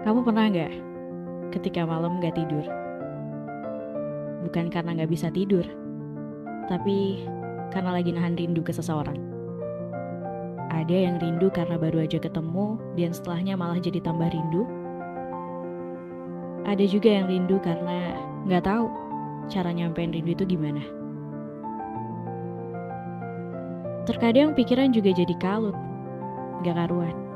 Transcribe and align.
Kamu 0.00 0.24
pernah 0.24 0.48
nggak 0.48 0.72
ketika 1.52 1.84
malam 1.84 2.24
nggak 2.24 2.32
tidur? 2.32 2.64
Bukan 4.48 4.72
karena 4.72 4.96
nggak 4.96 5.12
bisa 5.12 5.28
tidur, 5.28 5.60
tapi 6.72 7.20
karena 7.68 7.92
lagi 7.92 8.08
nahan 8.08 8.32
rindu 8.32 8.64
ke 8.64 8.72
seseorang. 8.72 9.20
Ada 10.72 10.96
yang 10.96 11.20
rindu 11.20 11.52
karena 11.52 11.76
baru 11.76 12.08
aja 12.08 12.16
ketemu 12.16 12.80
dan 12.96 13.12
setelahnya 13.12 13.60
malah 13.60 13.76
jadi 13.76 14.00
tambah 14.00 14.32
rindu. 14.32 14.64
Ada 16.64 16.84
juga 16.88 17.20
yang 17.20 17.28
rindu 17.28 17.60
karena 17.60 18.16
nggak 18.48 18.64
tahu 18.64 18.88
cara 19.52 19.68
nyampein 19.68 20.16
rindu 20.16 20.32
itu 20.32 20.56
gimana. 20.56 20.80
Terkadang 24.08 24.56
pikiran 24.56 24.96
juga 24.96 25.12
jadi 25.12 25.36
kalut, 25.36 25.76
gak 26.64 26.88
karuan 26.88 27.29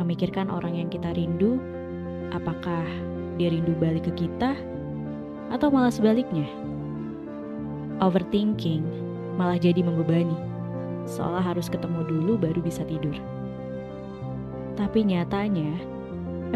memikirkan 0.00 0.48
orang 0.48 0.78
yang 0.78 0.88
kita 0.88 1.12
rindu, 1.12 1.60
apakah 2.32 2.84
dia 3.36 3.52
rindu 3.52 3.76
balik 3.76 4.08
ke 4.08 4.26
kita 4.26 4.56
atau 5.52 5.68
malah 5.68 5.92
sebaliknya. 5.92 6.48
Overthinking 8.00 8.82
malah 9.36 9.60
jadi 9.60 9.84
membebani, 9.84 10.36
seolah 11.04 11.44
harus 11.44 11.68
ketemu 11.68 12.04
dulu 12.08 12.40
baru 12.40 12.60
bisa 12.64 12.82
tidur. 12.88 13.14
Tapi 14.76 15.04
nyatanya, 15.04 15.70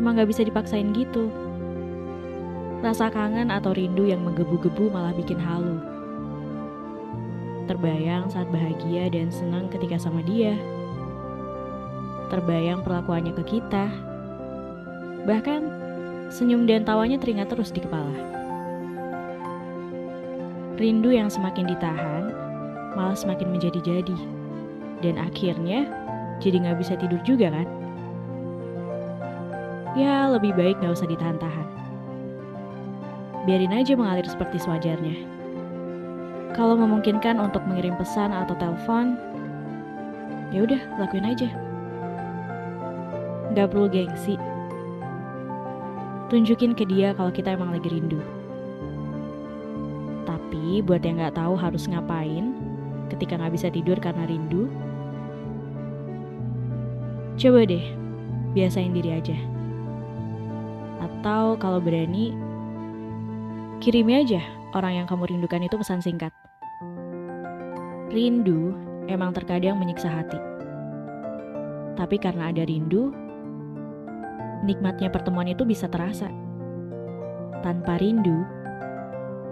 emang 0.01 0.17
gak 0.17 0.33
bisa 0.33 0.43
dipaksain 0.43 0.93
gitu. 0.97 1.29
Rasa 2.81 3.09
kangen 3.13 3.53
atau 3.53 3.73
rindu 3.73 4.09
yang 4.09 4.25
menggebu-gebu 4.25 4.93
malah 4.93 5.13
bikin 5.17 5.41
halu. 5.41 5.81
Terbayang 7.67 8.31
saat 8.31 8.47
bahagia 8.55 9.11
dan 9.11 9.29
senang 9.33 9.67
ketika 9.67 9.99
sama 9.99 10.23
dia 10.23 10.55
terbayang 12.29 12.83
perlakuannya 12.83 13.33
ke 13.37 13.59
kita. 13.59 13.91
Bahkan 15.27 15.61
senyum 16.31 16.67
dan 16.67 16.83
tawanya 16.87 17.19
teringat 17.19 17.51
terus 17.51 17.71
di 17.71 17.83
kepala. 17.83 18.15
Rindu 20.77 21.09
yang 21.09 21.33
semakin 21.33 21.67
ditahan 21.67 22.31
malah 22.93 23.17
semakin 23.17 23.49
menjadi-jadi. 23.49 24.17
Dan 25.05 25.21
akhirnya 25.21 25.89
jadi 26.41 26.63
nggak 26.63 26.79
bisa 26.81 26.95
tidur 27.01 27.21
juga 27.25 27.53
kan? 27.53 27.69
Ya 29.97 30.29
lebih 30.29 30.53
baik 30.53 30.77
nggak 30.81 30.93
usah 30.93 31.09
ditahan-tahan. 31.09 31.69
Biarin 33.49 33.73
aja 33.73 33.97
mengalir 33.97 34.27
seperti 34.29 34.61
sewajarnya. 34.61 35.17
Kalau 36.53 36.77
memungkinkan 36.77 37.41
untuk 37.41 37.65
mengirim 37.69 37.97
pesan 38.01 38.33
atau 38.33 38.57
telepon, 38.57 39.17
ya 40.53 40.65
udah 40.65 40.81
lakuin 41.01 41.29
aja. 41.29 41.49
Gak 43.57 43.73
perlu 43.73 43.89
gengsi. 43.89 44.37
Tunjukin 46.29 46.77
ke 46.77 46.85
dia 46.85 47.17
kalau 47.17 47.33
kita 47.33 47.57
emang 47.57 47.73
lagi 47.73 47.89
rindu. 47.89 48.21
Tapi 50.29 50.85
buat 50.85 51.01
yang 51.01 51.25
gak 51.25 51.41
tahu 51.41 51.57
harus 51.57 51.89
ngapain 51.89 52.53
ketika 53.09 53.41
gak 53.41 53.57
bisa 53.57 53.73
tidur 53.73 53.97
karena 53.97 54.29
rindu, 54.29 54.69
coba 57.41 57.65
deh 57.65 57.81
biasain 58.53 58.93
diri 58.93 59.17
aja. 59.17 59.39
Atau 61.01 61.57
kalau 61.57 61.81
berani, 61.81 62.37
kirimi 63.81 64.21
aja 64.21 64.45
orang 64.77 65.01
yang 65.01 65.07
kamu 65.09 65.33
rindukan 65.33 65.65
itu 65.65 65.81
pesan 65.81 66.05
singkat. 66.05 66.35
Rindu 68.13 68.77
emang 69.09 69.33
terkadang 69.33 69.81
menyiksa 69.81 70.13
hati. 70.13 70.37
Tapi 71.97 72.21
karena 72.21 72.53
ada 72.53 72.61
rindu, 72.69 73.15
nikmatnya 74.65 75.13
pertemuan 75.13 75.51
itu 75.51 75.67
bisa 75.67 75.91
terasa. 75.91 76.31
Tanpa 77.61 77.99
rindu, 77.99 78.47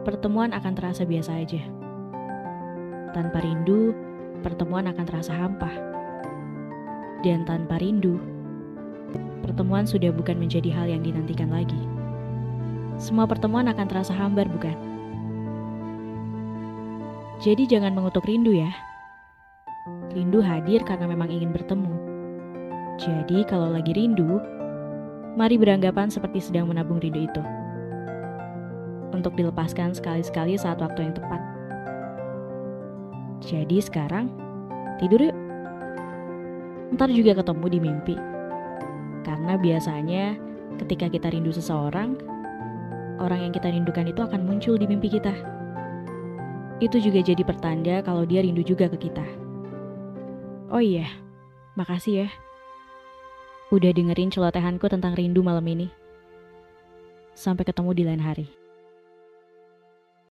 pertemuan 0.07 0.55
akan 0.55 0.73
terasa 0.79 1.03
biasa 1.03 1.41
aja. 1.41 1.63
Tanpa 3.13 3.43
rindu, 3.43 3.93
pertemuan 4.41 4.87
akan 4.89 5.05
terasa 5.05 5.33
hampa. 5.35 5.73
Dan 7.25 7.49
tanpa 7.49 7.81
rindu, 7.81 8.21
pertemuan 9.41 9.89
sudah 9.89 10.13
bukan 10.13 10.37
menjadi 10.37 10.71
hal 10.73 10.87
yang 10.89 11.01
dinantikan 11.01 11.49
lagi. 11.49 11.81
Semua 13.01 13.27
pertemuan 13.27 13.67
akan 13.67 13.87
terasa 13.91 14.15
hambar, 14.15 14.47
bukan? 14.47 14.77
Jadi 17.43 17.67
jangan 17.67 17.93
mengutuk 17.93 18.23
rindu 18.25 18.55
ya. 18.55 18.71
Rindu 20.15 20.39
hadir 20.39 20.87
karena 20.87 21.11
memang 21.11 21.27
ingin 21.29 21.51
bertemu. 21.51 21.93
Jadi 22.95 23.43
kalau 23.51 23.75
lagi 23.75 23.91
rindu, 23.91 24.39
Mari 25.35 25.59
beranggapan 25.59 26.15
seperti 26.15 26.39
sedang 26.39 26.71
menabung 26.71 27.03
rindu 27.03 27.27
itu. 27.27 27.43
Untuk 29.11 29.35
dilepaskan 29.35 29.91
sekali-sekali 29.91 30.55
saat 30.55 30.79
waktu 30.79 31.11
yang 31.11 31.15
tepat. 31.19 31.43
Jadi 33.43 33.83
sekarang, 33.83 34.31
tidur 35.03 35.27
yuk. 35.27 35.37
Ntar 36.95 37.11
juga 37.11 37.35
ketemu 37.43 37.67
di 37.67 37.79
mimpi. 37.83 38.17
Karena 39.27 39.59
biasanya 39.59 40.39
ketika 40.79 41.11
kita 41.11 41.35
rindu 41.35 41.51
seseorang, 41.51 42.15
orang 43.19 43.51
yang 43.51 43.53
kita 43.55 43.75
rindukan 43.75 44.07
itu 44.07 44.23
akan 44.23 44.47
muncul 44.47 44.79
di 44.79 44.87
mimpi 44.87 45.19
kita. 45.19 45.35
Itu 46.79 47.03
juga 47.03 47.27
jadi 47.27 47.43
pertanda 47.43 48.07
kalau 48.07 48.23
dia 48.23 48.39
rindu 48.39 48.63
juga 48.63 48.87
ke 48.87 49.11
kita. 49.11 49.27
Oh 50.71 50.79
iya, 50.79 51.11
makasih 51.75 52.27
ya 52.27 52.44
udah 53.73 53.91
dengerin 53.95 54.29
celotehanku 54.29 54.85
tentang 54.91 55.17
rindu 55.17 55.41
malam 55.41 55.65
ini. 55.65 55.89
Sampai 57.33 57.65
ketemu 57.65 57.91
di 57.97 58.03
lain 58.05 58.23
hari. 58.23 58.64